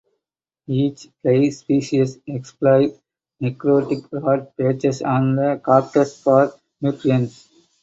Each 0.65 1.09
fly 1.21 1.49
species 1.49 2.17
exploits 2.27 2.97
necrotic 3.39 4.09
rot 4.11 4.57
patches 4.57 5.03
on 5.03 5.35
the 5.35 5.61
cactus 5.63 6.19
for 6.23 6.51
nutrients. 6.81 7.47